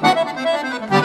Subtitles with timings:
[0.00, 0.97] Música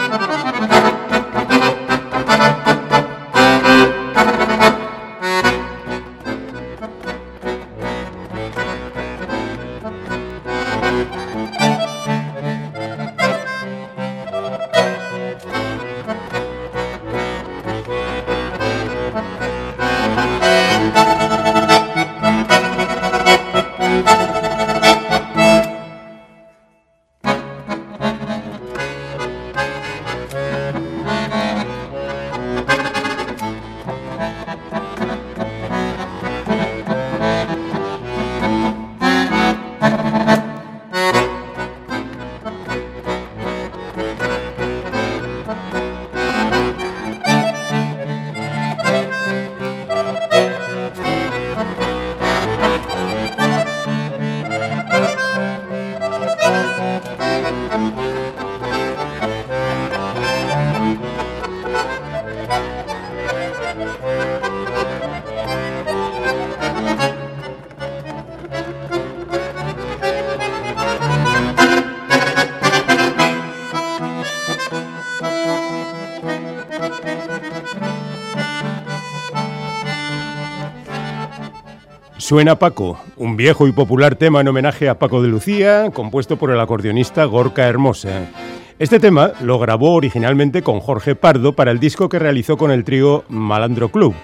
[82.24, 86.50] Suena Paco, un viejo y popular tema en homenaje a Paco de Lucía, compuesto por
[86.50, 88.30] el acordeonista Gorka Hermosa.
[88.78, 92.82] Este tema lo grabó originalmente con Jorge Pardo para el disco que realizó con el
[92.82, 94.14] trío Malandro Club.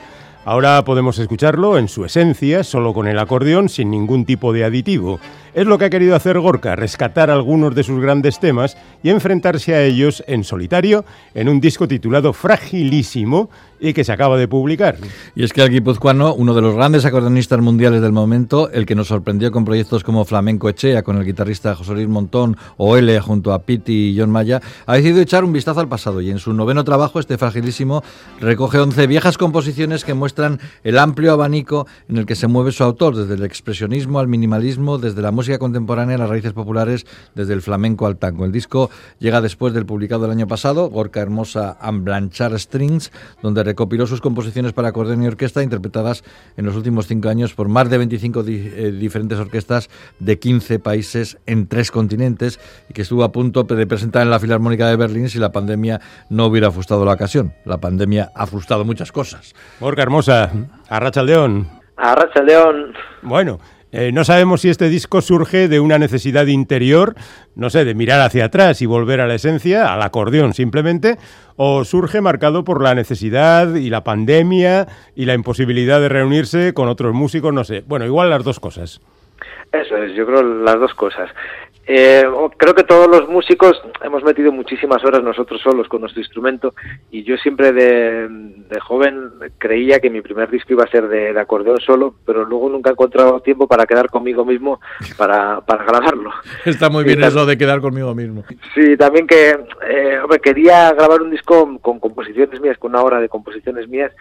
[0.47, 5.21] Ahora podemos escucharlo en su esencia, solo con el acordeón, sin ningún tipo de aditivo.
[5.53, 9.75] Es lo que ha querido hacer Gorka, rescatar algunos de sus grandes temas y enfrentarse
[9.75, 14.97] a ellos en solitario en un disco titulado Fragilísimo, y que se acaba de publicar.
[15.35, 18.95] Y es que el guipuzcoano, uno de los grandes acordeonistas mundiales del momento, el que
[18.95, 23.19] nos sorprendió con proyectos como Flamenco Echea, con el guitarrista José Luis Montón, o L
[23.21, 26.39] junto a Piti y John Maya, ha decidido echar un vistazo al pasado y en
[26.39, 28.05] su noveno trabajo, este fragilísimo,
[28.39, 30.30] recoge 11 viejas composiciones que muestran
[30.85, 34.99] el amplio abanico en el que se mueve su autor, desde el expresionismo al minimalismo,
[34.99, 38.45] desde la música contemporánea a las raíces populares, desde el flamenco al tango.
[38.45, 43.65] El disco llega después del publicado el año pasado, Gorka Hermosa and Blanchard Strings, donde
[43.65, 46.25] recopiló sus composiciones para acordeón y orquesta interpretadas
[46.57, 51.39] en los últimos cinco años por más de 25 eh, diferentes orquestas de 15 países
[51.47, 55.29] en tres continentes y que estuvo a punto de presentar en la Filarmónica de Berlín
[55.29, 57.55] si la pandemia no hubiera frustrado la ocasión.
[57.65, 59.55] La pandemia ha frustrado muchas cosas.
[59.81, 61.69] Orca Hermosa, Arracha León.
[61.97, 62.95] Arracha León.
[63.23, 63.59] Bueno,
[63.93, 67.15] eh, no sabemos si este disco surge de una necesidad interior,
[67.57, 71.17] no sé, de mirar hacia atrás y volver a la esencia, al acordeón simplemente,
[71.57, 74.87] o surge marcado por la necesidad y la pandemia
[75.17, 77.83] y la imposibilidad de reunirse con otros músicos, no sé.
[77.87, 79.01] Bueno, igual las dos cosas.
[79.73, 81.29] Eso es, yo creo las dos cosas.
[81.87, 82.25] Eh,
[82.57, 86.75] creo que todos los músicos hemos metido muchísimas horas nosotros solos con nuestro instrumento
[87.11, 88.29] y yo siempre de,
[88.81, 92.91] joven creía que mi primer disco iba a ser de, acordeón solo, pero luego nunca
[92.91, 94.81] he encontrado tiempo para quedar conmigo mismo
[95.17, 96.31] para, para grabarlo.
[96.65, 98.45] Está muy bien eso de quedar conmigo mismo.
[98.75, 99.51] Sí, también que
[99.89, 104.13] eh, quería grabar un disco con composiciones mías, con una hora de composiciones mías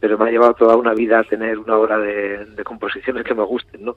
[0.00, 3.44] pero me ha llevado toda una vida a tener una hora de, composiciones que me
[3.44, 3.96] gusten, ¿no?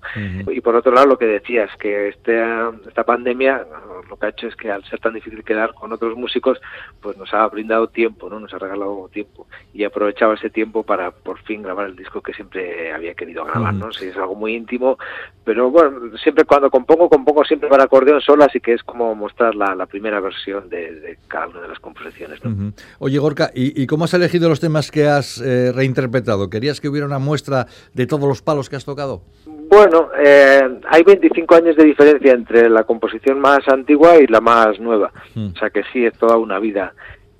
[0.50, 2.42] Y por otro lado, lo que decías, que este,
[2.88, 3.66] esta pandemia
[4.10, 6.60] lo que ha hecho es que al ser tan difícil quedar con otros músicos,
[7.02, 8.40] pues nos ha brindado tiempo, ¿no?
[8.40, 12.22] Nos ha regalado tiempo y he aprovechado ese tiempo para por fin grabar el disco
[12.22, 13.92] que siempre había querido grabar, ¿no?
[13.92, 14.98] Sí, es algo muy íntimo,
[15.44, 19.56] pero bueno, siempre cuando compongo, compongo siempre para acordeón solo, así que es como mostrar
[19.56, 22.74] la, primera versión de, cada una de las composiciones, ¿no?
[23.00, 26.50] Oye, Gorka, ¿y, cómo has elegido los temas que has eh, interpretado?
[26.50, 29.22] ¿Querías que hubiera una muestra de todos los palos que has tocado?
[29.46, 34.80] Bueno, eh, hay 25 años de diferencia entre la composición más antigua y la más
[34.80, 35.12] nueva.
[35.36, 35.52] Hmm.
[35.56, 36.94] O sea que sí, es toda una vida.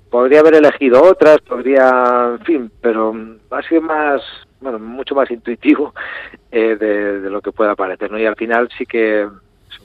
[0.08, 3.14] Podría haber elegido otras, podría, en fin, pero
[3.50, 4.22] ha sido más,
[4.60, 5.94] bueno, mucho más intuitivo
[6.50, 8.18] eh, de, lo que pueda parecer, ¿no?
[8.18, 9.26] Y al final sí que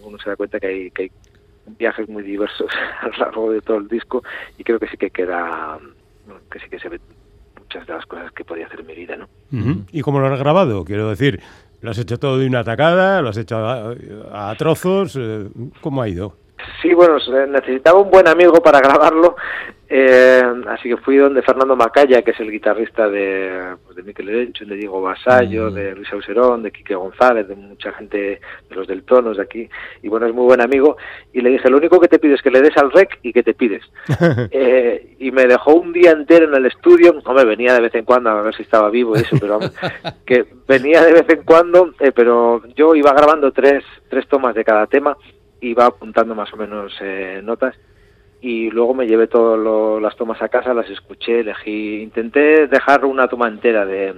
[0.04, 1.12] uno se da cuenta que hay, que hay
[1.78, 2.70] viajes muy diversos
[3.02, 4.24] a lo largo de todo el disco
[4.58, 5.80] y creo que sí que queda,
[6.52, 7.00] que sí que se ve
[7.68, 9.28] muchas de las cosas que podía hacer mi vida, ¿no?
[9.92, 10.86] ¿Y cómo lo has grabado?
[10.86, 11.42] Quiero decir,
[11.82, 13.22] ¿lo has hecho todo de una atacada?
[13.22, 15.18] ¿Lo has hecho a, trozos?
[15.20, 15.50] Eh,
[15.82, 16.38] ¿Cómo ha ido?
[16.82, 17.18] Sí, bueno,
[17.48, 19.36] necesitaba un buen amigo para grabarlo
[19.90, 24.28] eh, así que fui donde Fernando Macaya, que es el guitarrista de, pues, de Miquel
[24.28, 25.74] Erencho, de Diego Basallo, mm.
[25.74, 29.70] de Luis Auserón, de Quique González, de mucha gente de los del Tonos de aquí,
[30.04, 30.98] y bueno, es muy buen amigo,
[31.32, 33.32] y le dije, lo único que te pido es que le des al rec y
[33.32, 33.84] que te pides.
[34.52, 38.04] eh, y me dejó un día entero en el estudio, hombre, venía de vez en
[38.04, 39.60] cuando a ver si estaba vivo y eso, pero
[40.26, 44.66] que venía de vez en cuando, eh, pero yo iba grabando tres, tres tomas de
[44.66, 45.16] cada tema,
[45.62, 47.76] iba apuntando más o menos eh, notas,
[48.42, 53.28] y luego me llevé todas las tomas a casa, las escuché, elegí, intenté dejar una
[53.28, 54.14] toma entera de,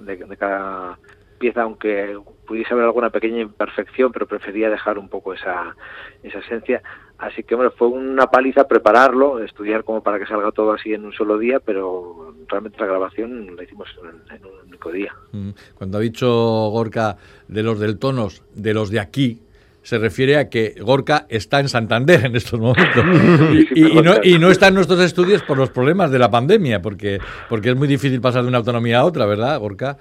[0.00, 0.98] de, cada
[1.38, 5.74] pieza, aunque pudiese haber alguna pequeña imperfección, pero prefería dejar un poco esa,
[6.22, 6.82] esa esencia.
[7.16, 11.06] Así que bueno, fue una paliza prepararlo, estudiar como para que salga todo así en
[11.06, 13.88] un solo día, pero realmente la grabación la hicimos
[14.30, 15.14] en, un único día.
[15.32, 15.50] Mm.
[15.74, 17.16] Cuando ha dicho Gorka
[17.48, 19.40] de los del tonos, de los de aquí,
[19.84, 23.04] se refiere a que Gorka está en Santander en estos momentos
[23.74, 27.20] y, no, y, no, está en nuestros estudios por los problemas de la pandemia, porque,
[27.50, 29.98] porque es muy difícil pasar de una autonomía a otra, ¿verdad, Gorka?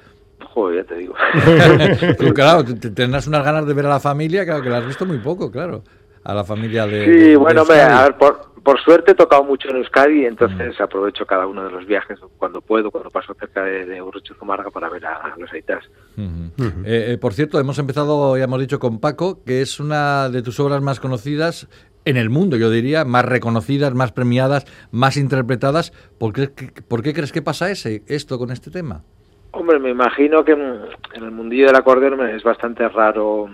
[0.53, 1.13] Joder, ya te digo.
[2.33, 5.17] claro, tendrás unas ganas de ver a la familia, claro, que la has visto muy
[5.17, 5.83] poco, claro,
[6.23, 7.05] a la familia de...
[7.05, 11.45] Sí, bueno, a ver, por, por suerte he tocado mucho en Euskadi, entonces aprovecho cada
[11.47, 14.01] uno de los viajes cuando puedo, cuando paso cerca de, de
[14.39, 15.83] Zumarga para ver a, los aitas.
[16.17, 16.51] Eh,
[16.85, 20.59] eh, por cierto, hemos empezado, ya hemos dicho, con Paco, que es una de tus
[20.59, 21.67] obras más conocidas
[22.05, 25.91] en el mundo, yo diría, más reconocidas, más premiadas, más interpretadas.
[26.17, 26.49] ¿Por qué,
[26.87, 29.03] por qué crees que pasa ese, esto con este tema?
[29.51, 33.47] Hombre, me imagino que en el mundillo del acordeón es bastante raro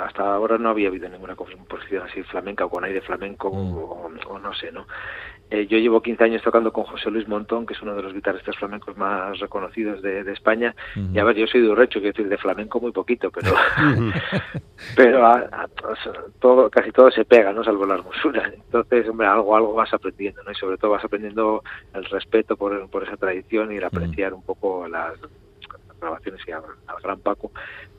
[0.00, 3.78] hasta ahora no había habido ninguna composición así flamenca o con aire flamenco mm.
[4.28, 4.86] o, no sé, ¿no?
[5.50, 8.14] Eh, yo llevo 15 años tocando con José Luis Montón, que es uno de los
[8.14, 10.74] guitarristas flamencos más reconocidos de, España.
[11.12, 13.52] Y a ver, yo soy de Urrecho, quiero decir, de flamenco muy poquito, pero
[14.96, 15.30] pero
[16.40, 17.62] todo, casi todo se pega, ¿no?
[17.62, 18.50] Salvo la hermosura.
[18.54, 20.50] Entonces, hombre, algo, algo vas aprendiendo, ¿no?
[20.50, 21.62] Y sobre todo vas aprendiendo
[21.92, 25.14] el respeto por, por esa tradición y el apreciar un poco las
[26.00, 26.62] grabaciones y al
[27.02, 27.50] gran Paco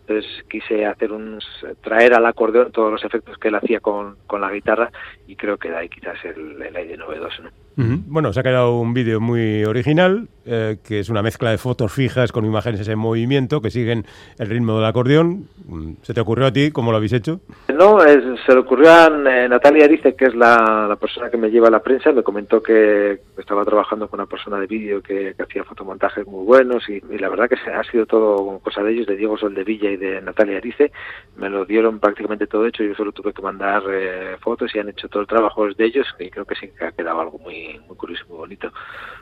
[0.07, 1.39] entonces quise hacer un
[1.81, 4.91] traer al acordeón todos los efectos que él hacía con, con la guitarra
[5.27, 7.43] y creo que de ahí quizás el, el aire novedoso.
[7.43, 7.49] ¿no?
[7.77, 11.91] Bueno, se ha quedado un vídeo muy original, eh, que es una mezcla de fotos
[11.91, 14.05] fijas con imágenes en movimiento que siguen
[14.39, 15.47] el ritmo del acordeón.
[15.67, 16.71] Mm, ¿Se te ocurrió a ti?
[16.71, 17.41] ¿Cómo lo habéis hecho?
[17.67, 21.67] No, se le ocurrió a eh, Natalia Arice, que es la, persona que me lleva
[21.67, 22.13] a la prensa.
[22.13, 26.87] Me comentó que estaba trabajando con una persona de vídeo que, hacía fotomontajes muy buenos
[26.89, 30.21] y, la verdad que ha sido todo cosa de ellos, de Diego Soldevilla y de
[30.21, 30.91] Natalia Arice.
[31.35, 32.83] Me lo dieron prácticamente todo hecho.
[32.83, 36.07] Yo solo tuve que mandar eh, fotos y han hecho todo el trabajo de ellos
[36.19, 38.71] y creo que sí que ha quedado algo muy muy, curioso, muy bonito.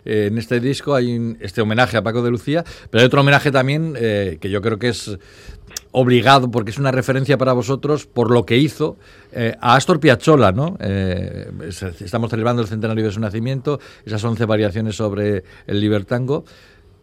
[0.06, 3.52] Eh, en este disco hay este homenaje a Paco de Lucía, pero hay otro homenaje
[3.52, 5.18] también eh, que yo creo que es
[5.92, 8.98] obligado, porque es una referencia para vosotros por lo que hizo
[9.62, 10.78] a Astor Piazzolla, ¿no?
[10.80, 16.46] estamos celebrando el centenario de su nacimiento, esas 11 variaciones sobre el libertango,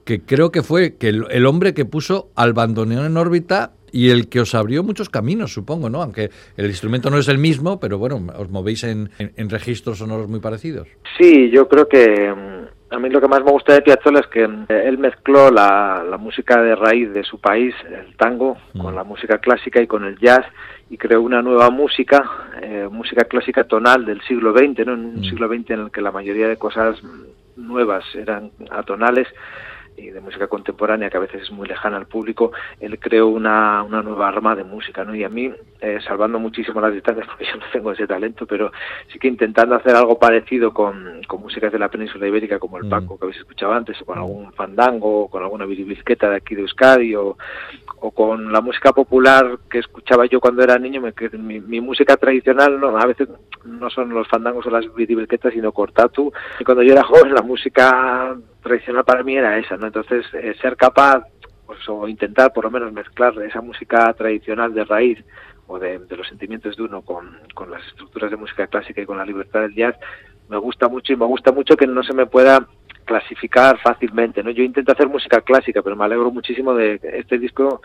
[0.04, 4.28] que creo que fue que el, hombre que puso al bandoneón en órbita y el
[4.28, 6.02] que os abrió muchos caminos, supongo, ¿no?
[6.02, 9.10] Aunque el instrumento no es el mismo, pero bueno, os movéis en,
[9.50, 10.88] registros sonoros muy parecidos.
[11.18, 14.26] Sí, yo creo que mm, a mí lo que más me gusta de Piazzolla es
[14.28, 18.96] que mm, él mezcló la, música de raíz de su país, el tango, con mm.
[18.96, 20.46] la música clásica y con el jazz
[20.90, 24.94] y creó una nueva música, eh, música clásica tonal del siglo XX, ¿no?
[24.94, 27.00] En un siglo XX en el que la mayoría de cosas
[27.56, 29.28] nuevas eran atonales
[30.00, 33.82] y de música contemporánea que a veces es muy lejana al público, él creó una,
[33.82, 35.14] una nueva arma de música, ¿no?
[35.14, 38.72] Y a mí, eh, salvando muchísimo las distancias, porque yo no tengo ese talento, pero
[39.12, 42.84] sí que intentando hacer algo parecido con, con músicas de la península ibérica, como el
[42.84, 42.90] mm.
[42.90, 46.54] Paco que habéis escuchado antes, o con algún fandango, o con alguna biribisqueta de aquí
[46.54, 47.36] de Euskadi, o,
[48.00, 52.16] o con la música popular que escuchaba yo cuando era niño, me, mi, mi, música
[52.16, 53.28] tradicional no, a veces
[53.64, 56.32] no son los fandangos o las biribisquetas, sino cortatu.
[56.58, 59.86] Y cuando yo era joven, la música tradicional para mí era esa, ¿no?
[59.86, 61.24] Entonces, eh, ser capaz,
[61.66, 65.18] pues, o intentar por lo menos mezclar esa música tradicional de raíz
[65.66, 69.18] o de, los sentimientos de uno con, con las estructuras de música clásica y con
[69.18, 69.96] la libertad del jazz,
[70.48, 72.66] me gusta mucho y me gusta mucho que no se me pueda
[73.10, 74.50] clasificar fácilmente, ¿no?
[74.50, 77.82] Yo intento hacer música clásica, pero me alegro muchísimo de este disco,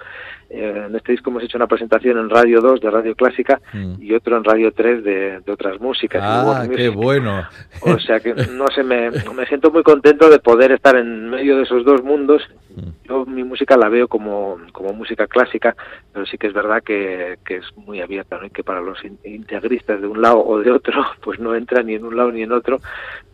[0.51, 4.03] eh, en este disco hemos hecho una presentación en Radio 2 de Radio Clásica mm.
[4.03, 6.21] y otro en Radio 3 de, otras músicas.
[6.23, 7.43] Ah, qué bueno.
[7.81, 11.57] O sea que, no sé, me, me siento muy contento de poder estar en medio
[11.57, 12.43] de esos dos mundos
[12.75, 13.07] Mm.
[13.07, 15.75] Yo mi música la veo como, como música clásica,
[16.11, 18.45] pero sí que es verdad que, que es muy abierta, ¿no?
[18.45, 21.95] y que para los integristas de un lado o de otro, pues no entra ni
[21.95, 22.81] en un lado ni en otro,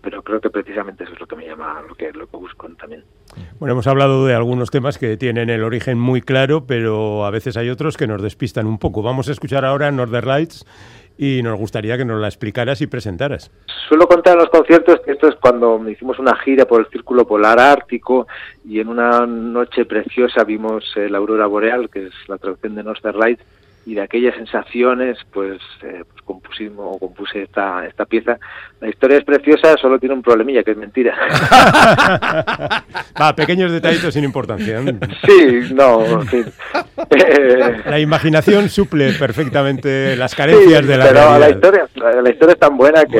[0.02, 2.68] pero creo que precisamente eso es lo que me llama, lo que, lo que busco
[2.80, 3.04] también.
[3.60, 7.58] Bueno, hemos hablado de algunos temas que tienen el origen muy claro, pero a veces
[7.58, 9.02] hay otros que nos despistan un poco.
[9.02, 10.66] Vamos a escuchar ahora Northern Lights
[11.18, 13.52] y nos gustaría que nos la explicaras y presentaras.
[13.88, 17.28] Suelo contar en los conciertos que esto es cuando hicimos una gira por el Círculo
[17.28, 18.28] Polar Ártico
[18.66, 22.84] y en una noche preciosa vimos eh, la aurora boreal, que es la traducción de
[22.84, 23.44] Northern Lights,
[23.86, 28.38] y de aquellas sensaciones, pues, eh, pues compusimos o compuse esta, esta pieza.
[28.80, 31.18] La historia es preciosa, solo tiene un problemilla, que es mentira.
[33.22, 34.82] Va, pequeños detallitos sin importancia.
[35.26, 36.46] Sí, no, en fin.
[37.86, 42.78] La imaginación suple perfectamente las carencias de la pero La historia, la, historia es tan
[42.78, 43.20] buena que...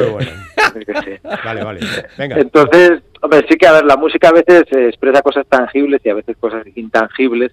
[1.44, 1.80] Vale, vale.
[2.18, 2.38] Venga.
[2.38, 6.16] Entonces, hombre, sí que, a ver, la música a veces expresa cosas tangibles y a
[6.16, 7.52] veces cosas intangibles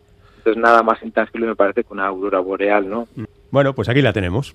[0.56, 3.08] nada más intangible me parece que una aurora boreal, ¿no?
[3.50, 4.54] Bueno, pues aquí la tenemos.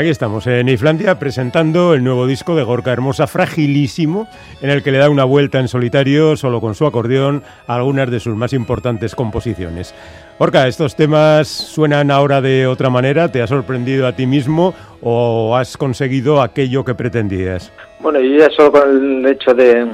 [0.00, 4.30] Aquí estamos, en Islandia, presentando el nuevo disco de Gorka Hermosa, Fragilísimo,
[4.62, 8.10] en el que le da una vuelta en solitario, solo con su acordeón, a algunas
[8.10, 9.94] de sus más importantes composiciones.
[10.38, 13.30] Gorka, ¿estos temas suenan ahora de otra manera?
[13.30, 17.70] ¿Te ha sorprendido a ti mismo o has conseguido aquello que pretendías?
[17.98, 19.86] Bueno, yo ya solo con el hecho de,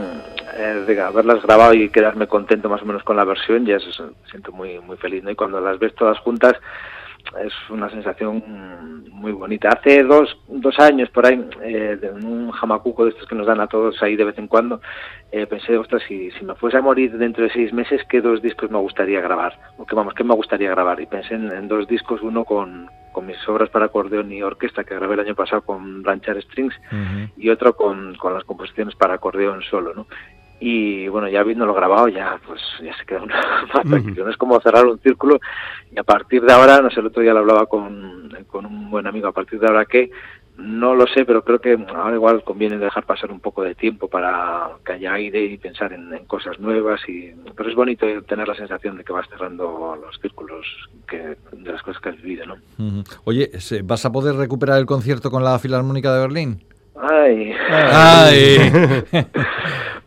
[0.57, 3.91] eh, haberlas grabado y quedarme contento más o menos con la versión, ya se,
[4.31, 5.33] siento muy, muy feliz, ¿no?
[5.33, 6.55] Y cuando las ves todas juntas
[7.45, 8.43] es una sensación
[9.11, 9.71] muy bonita.
[9.71, 13.61] Hace dos, dos años por ahí, eh, en un jamacuco de estos que nos dan
[13.61, 14.81] a todos ahí de vez en cuando,
[15.33, 18.43] eh, pensé, ostras, si, si me fuese a morir dentro de seis meses, ¿qué dos
[18.43, 19.59] discos me gustaría grabar?
[19.79, 21.01] O que vamos, ¿qué me gustaría grabar?
[21.01, 24.95] Y pensé en, dos discos, uno con, con, mis obras para acordeón y orquesta que
[24.95, 26.75] grabé el año pasado con Blanchard Strings
[27.37, 30.07] y otro con, con las composiciones para acordeón solo, ¿no?
[30.61, 34.87] Y bueno ya habiéndolo grabado ya pues ya se queda una más es como cerrar
[34.87, 35.39] un círculo
[35.93, 38.91] y a partir de ahora no sé el otro día lo hablaba con, con un
[38.91, 40.11] buen amigo a partir de ahora que
[40.57, 44.09] no lo sé pero creo que ahora igual conviene dejar pasar un poco de tiempo
[44.09, 48.55] para que haya aire y pensar en, cosas nuevas y pero es bonito tener la
[48.55, 50.67] sensación de que vas cerrando los círculos
[51.07, 52.57] que de las cosas que has vivido no
[53.25, 53.51] oye
[53.85, 56.65] vas a poder recuperar el concierto con la filarmónica de Berlín
[56.99, 59.05] ay, ay.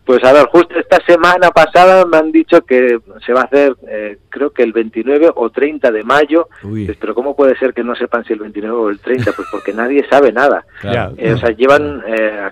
[0.10, 3.76] Pues a ver, justo esta semana pasada me han dicho que se va a hacer,
[3.88, 6.48] eh, creo que el 29 o 30 de mayo.
[6.64, 9.32] Pues, pero ¿cómo puede ser que no sepan si el 29 o el 30?
[9.34, 10.66] Pues porque nadie sabe nada.
[11.18, 12.50] Eh, o sea, llevan eh,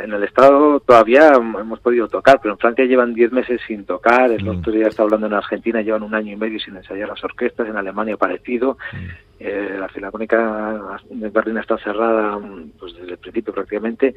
[0.00, 4.30] en el Estado todavía hemos podido tocar, pero en Francia llevan 10 meses sin tocar,
[4.30, 4.48] el mm.
[4.48, 7.68] otro día está hablando en Argentina, llevan un año y medio sin ensayar las orquestas,
[7.68, 8.96] en Alemania parecido, mm.
[9.40, 12.38] eh, la Filarmónica de Berlín está cerrada
[12.78, 14.14] pues, desde el principio prácticamente,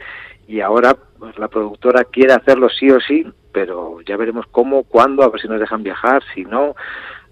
[0.48, 5.24] y ahora pues, la productora quiere hacerlo sí o sí, pero ya veremos cómo, cuándo,
[5.24, 6.76] a ver si nos dejan viajar, si no,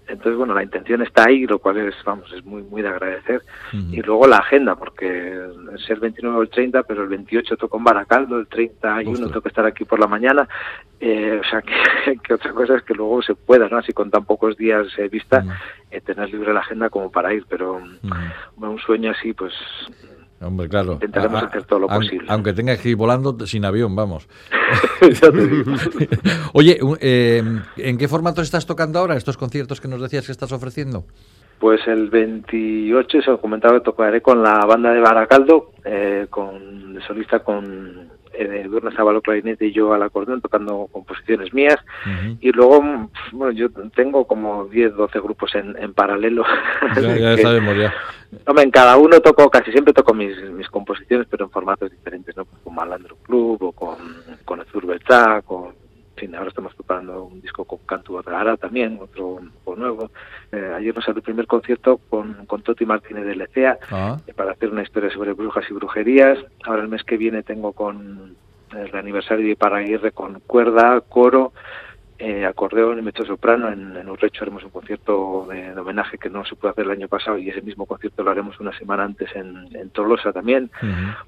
[0.08, 3.42] entonces, bueno, la intención está ahí, lo cual es, vamos, es muy, muy de agradecer.
[3.72, 5.38] Y luego la agenda, porque
[5.74, 9.40] es el 29 o el 30, pero el 28 toco en Baracaldo, el 31 tengo
[9.40, 10.48] que estar aquí por la mañana.
[10.98, 11.62] Eh, o sea,
[12.22, 13.76] que, otra cosa es que luego se pueda, ¿no?
[13.76, 15.44] Así con tan pocos días eh, vista,
[15.90, 17.80] eh, tener libre la agenda como para ir, pero
[18.56, 19.52] un sueño así, pues
[20.40, 20.92] Hombre, claro.
[20.94, 22.26] Intentaremos hacer todo lo posible.
[22.28, 24.28] Aunque tengas que ir volando sin avión, vamos.
[26.52, 27.42] Oye, eh,
[27.76, 31.04] ¿en qué formato estás tocando ahora estos conciertos que nos decías que estás ofreciendo?
[31.58, 36.94] Pues el 28, se os comentaba que tocaré con la banda de Baracaldo, eh, con
[36.94, 41.78] de solista con eh, Durna Sábalo clarinete y yo al acordeón tocando composiciones mías.
[42.40, 46.44] Y luego bueno yo tengo como 10 12 grupos en, en paralelo.
[46.96, 47.92] Ya, sabemos ya.
[48.46, 52.36] Hombre, en cada uno toco casi siempre toco mis, mis composiciones pero en formatos diferentes
[52.36, 53.96] no con Malandro Club o con
[54.44, 54.86] con Azur
[55.44, 55.77] con
[56.18, 59.40] fin, ahora estamos preparando un disco con Cantu Ara también, otro,
[59.76, 60.10] nuevo.
[60.50, 64.18] Eh, ayer nos salió el primer concierto con, con Toti Martínez de Lecea ah.
[64.26, 66.38] eh, para hacer una historia sobre brujas y brujerías.
[66.64, 68.36] Ahora el mes que viene tengo con
[68.76, 71.52] el aniversario de Paraguirre con cuerda, coro,
[72.18, 73.68] eh, acordeón y mezzo soprano.
[73.70, 77.08] En, en Urrecho haremos un concierto de, homenaje que no se pudo hacer el año
[77.08, 80.70] pasado y ese mismo concierto lo haremos una semana antes en, en Tolosa también.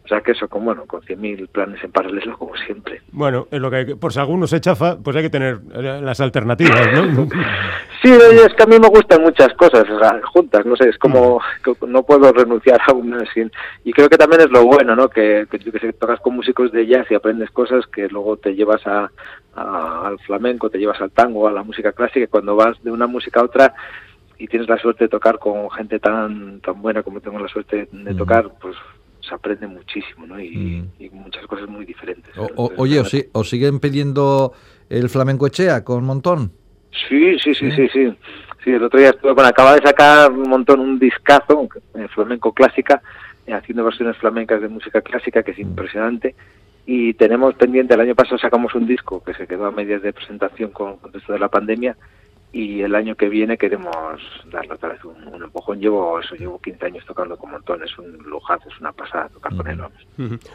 [0.04, 3.02] O sea que eso, con, bueno, con 100.000 planes en paralelo como siempre.
[3.12, 6.00] Bueno, es lo que hay por si alguno se chafa, pues hay que tener eh,
[6.02, 7.28] las alternativas, ¿no?
[8.02, 9.84] Sí, es que a mí me gustan muchas cosas
[10.32, 11.84] juntas, no sé, es como mm.
[11.88, 13.52] no puedo renunciar a una sin...
[13.84, 15.08] Y creo que también es lo bueno, ¿no?
[15.08, 18.86] Que, que, que tocas con músicos de jazz y aprendes cosas que luego te llevas
[18.86, 19.10] a,
[19.54, 23.06] al flamenco, te llevas al tango, a la música clásica, y cuando vas de una
[23.06, 23.74] música a otra
[24.38, 27.88] y tienes la suerte de tocar con gente tan tan buena como tengo la suerte
[27.92, 28.16] de mm.
[28.16, 28.74] tocar, pues
[29.20, 30.40] se aprende muchísimo, ¿no?
[30.40, 31.14] Y, mm.
[31.14, 32.32] muchas cosas muy diferentes.
[32.56, 33.02] oye,
[33.32, 34.52] ¿os, siguen pidiendo
[34.88, 36.52] el flamenco Echea con Montón?
[36.92, 38.16] Sí, sí, sí, sí, sí.
[38.62, 42.52] Sí, el otro día estuve, bueno, acaba de sacar un montón, un discazo, en flamenco
[42.52, 43.00] clásica,
[43.46, 46.34] eh, haciendo versiones flamencas de música clásica, que es impresionante.
[46.84, 50.12] Y tenemos pendiente, el año pasado sacamos un disco que se quedó a medias de
[50.12, 51.96] presentación con, con esto de la pandemia,
[52.52, 53.94] y el año que viene queremos
[54.50, 55.78] darle otra vez un, empujón.
[55.78, 59.54] Llevo eso, llevo 15 años tocando con Montón, es un lujazo, es una pasada tocar
[59.54, 59.80] con él.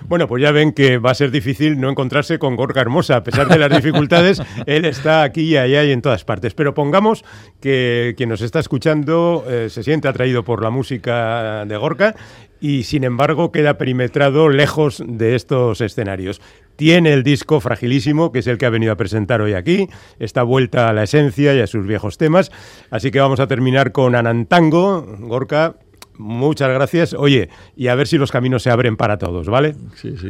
[0.08, 3.24] Bueno, pues ya ven que va a ser difícil no encontrarse con Gorka Hermosa, a
[3.24, 6.54] pesar de las dificultades, él está aquí y allá y en todas partes.
[6.54, 7.24] Pero pongamos
[7.62, 12.16] que quien nos está escuchando eh, se siente atraído por la música de Gorka
[12.66, 16.42] y sin embargo queda perimetrado lejos de estos escenarios.
[16.76, 20.42] Tiene el disco fragilísimo, que es el que ha venido a presentar hoy aquí, está
[20.42, 22.52] vuelta a la esencia y a sus viejos temas,
[22.90, 25.76] así que vamos a terminar con Anantango, Gorka.
[26.18, 27.14] Muchas gracias.
[27.14, 29.76] Oye, y a ver si los caminos se abren para todos, ¿vale?
[29.96, 30.30] Sí, sí.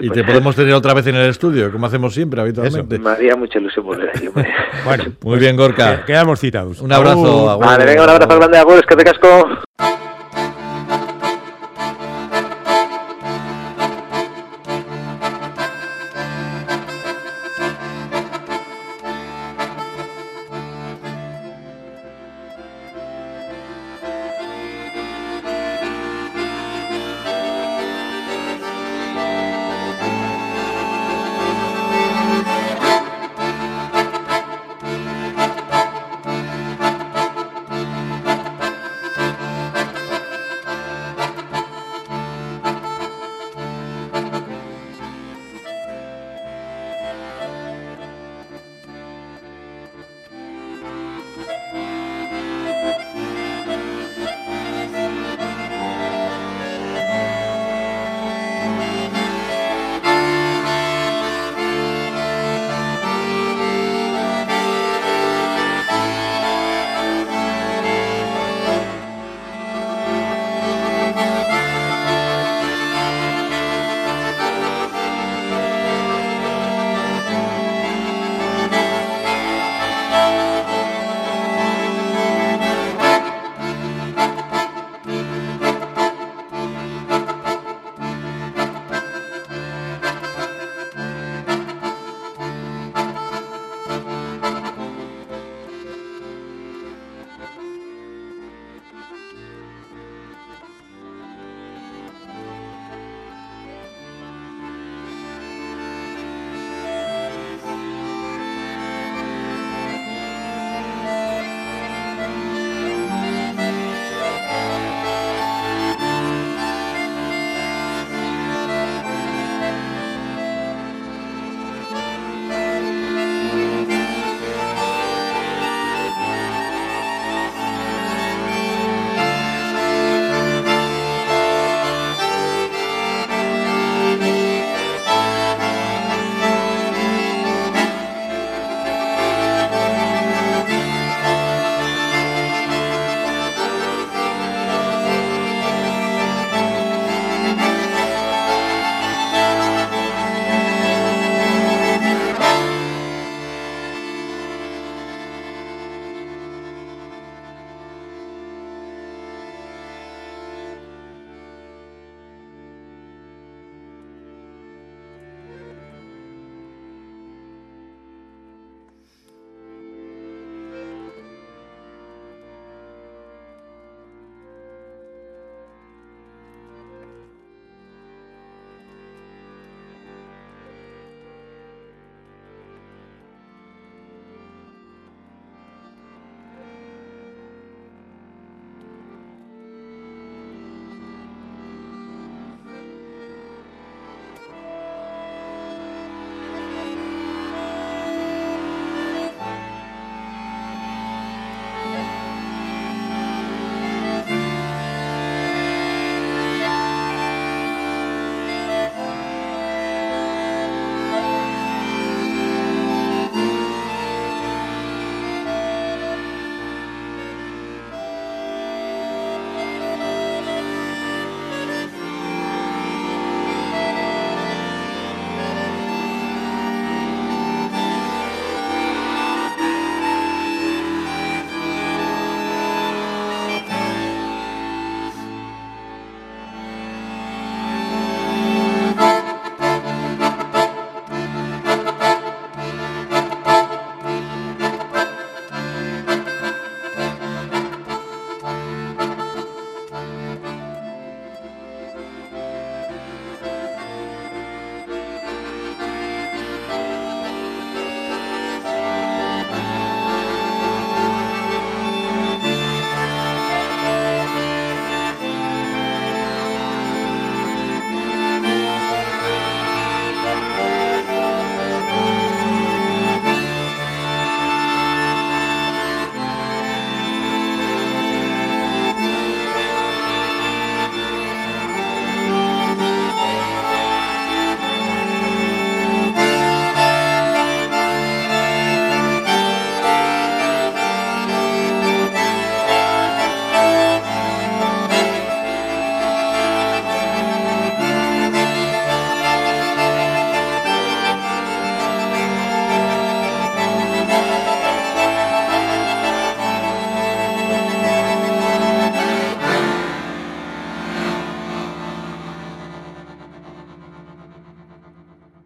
[0.00, 2.98] y te podemos tener otra vez en el estudio, como hacemos siempre habitualmente.
[2.98, 4.28] Me haría mucha ilusión volver ahí.
[4.84, 6.04] bueno, muy bien, Gorka.
[6.04, 6.80] Quedamos citados.
[6.80, 7.58] Un abrazo.
[7.58, 9.48] vale, venga, un abrazo grande a es que te casco.